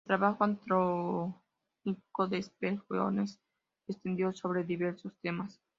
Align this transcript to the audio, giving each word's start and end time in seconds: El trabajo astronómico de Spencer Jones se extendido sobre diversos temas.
El 0.05 0.17
trabajo 0.17 0.43
astronómico 0.45 2.27
de 2.27 2.39
Spencer 2.39 2.83
Jones 2.89 3.39
se 3.85 3.91
extendido 3.91 4.33
sobre 4.33 4.63
diversos 4.63 5.13
temas. 5.21 5.61